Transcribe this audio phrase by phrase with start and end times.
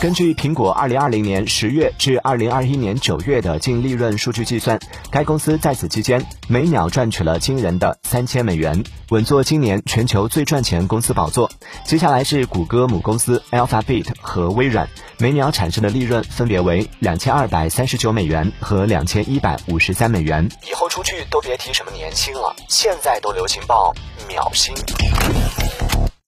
[0.00, 4.78] 根据苹果2020年10月至2021年9月的净利润数据计算，
[5.10, 11.50] 该公司在此期间每秒赚取了惊人的3000美元，稳坐今年全球最赚钱公司宝座。
[11.84, 14.88] 接下来是谷歌母公司 Alphabet 和微软，
[15.18, 20.46] 每秒产生的利润分别为2239美元和2153美元。
[20.68, 23.94] 以后出去都别提什么年薪了，现在都流行报
[24.28, 24.74] 秒薪。